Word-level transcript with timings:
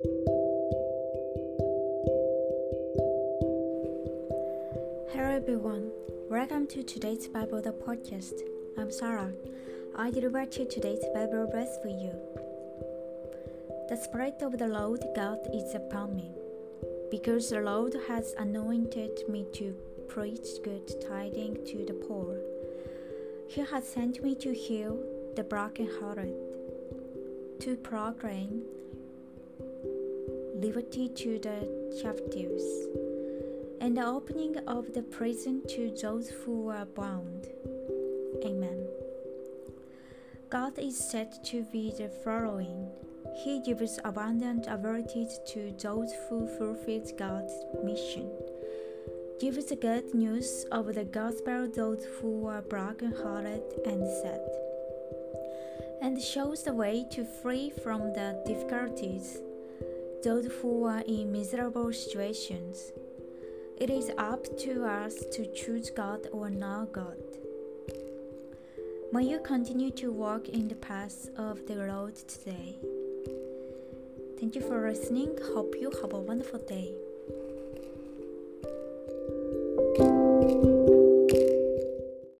Hello 0.00 0.14
everyone, 5.16 5.90
welcome 6.30 6.68
to 6.68 6.84
today's 6.84 7.26
Bible 7.26 7.60
the 7.60 7.72
podcast. 7.72 8.42
I'm 8.78 8.92
Sarah. 8.92 9.32
I 9.96 10.12
deliver 10.12 10.46
to 10.46 10.64
today's 10.66 11.04
Bible 11.12 11.50
verse 11.50 11.76
for 11.82 11.88
you. 11.88 12.12
The 13.88 13.96
Spirit 13.96 14.40
of 14.42 14.56
the 14.56 14.68
Lord 14.68 15.04
God 15.16 15.40
is 15.52 15.74
upon 15.74 16.14
me, 16.14 16.30
because 17.10 17.50
the 17.50 17.60
Lord 17.60 17.96
has 18.06 18.34
anointed 18.38 19.28
me 19.28 19.46
to 19.54 19.74
preach 20.06 20.46
good 20.62 20.88
tidings 21.08 21.68
to 21.72 21.84
the 21.84 21.94
poor. 21.94 22.38
He 23.48 23.62
has 23.62 23.88
sent 23.88 24.22
me 24.22 24.36
to 24.36 24.54
heal 24.54 25.02
the 25.34 25.42
brokenhearted, 25.42 26.36
to 27.58 27.76
proclaim 27.78 28.62
liberty 30.60 31.08
to 31.08 31.38
the 31.38 32.00
captives, 32.02 32.64
and 33.80 33.96
the 33.96 34.04
opening 34.04 34.56
of 34.66 34.92
the 34.92 35.02
prison 35.02 35.62
to 35.68 35.90
those 36.02 36.28
who 36.28 36.68
are 36.68 36.84
bound. 36.84 37.46
Amen. 38.44 38.86
God 40.50 40.78
is 40.78 40.98
said 40.98 41.44
to 41.44 41.62
be 41.72 41.92
the 41.96 42.08
following. 42.24 42.90
He 43.44 43.62
gives 43.62 44.00
abundant 44.04 44.66
abilities 44.66 45.38
to 45.48 45.72
those 45.80 46.12
who 46.28 46.46
fulfill 46.58 47.04
God's 47.16 47.54
mission. 47.84 48.28
Gives 49.40 49.66
the 49.66 49.76
good 49.76 50.12
news 50.14 50.66
of 50.72 50.92
the 50.94 51.04
gospel 51.04 51.68
to 51.68 51.72
those 51.72 52.04
who 52.20 52.46
are 52.46 52.62
broken-hearted 52.62 53.62
and 53.86 54.02
sad. 54.22 54.40
And 56.00 56.20
shows 56.20 56.64
the 56.64 56.72
way 56.72 57.04
to 57.10 57.24
free 57.24 57.70
from 57.70 58.00
the 58.14 58.42
difficulties 58.46 59.38
those 60.22 60.46
who 60.60 60.84
are 60.84 61.02
in 61.06 61.30
miserable 61.30 61.92
situations. 61.92 62.92
It 63.78 63.90
is 63.90 64.10
up 64.18 64.44
to 64.58 64.84
us 64.84 65.14
to 65.32 65.46
choose 65.54 65.90
God 65.90 66.26
or 66.32 66.50
not 66.50 66.92
God. 66.92 67.16
May 69.12 69.24
you 69.24 69.38
continue 69.40 69.90
to 69.92 70.12
walk 70.12 70.48
in 70.48 70.68
the 70.68 70.74
path 70.74 71.28
of 71.36 71.66
the 71.66 71.76
Lord 71.76 72.16
today. 72.16 72.76
Thank 74.38 74.54
you 74.54 74.60
for 74.60 74.88
listening. 74.88 75.38
Hope 75.54 75.74
you 75.80 75.90
have 76.02 76.12
a 76.12 76.18
wonderful 76.18 76.58
day. 76.60 76.92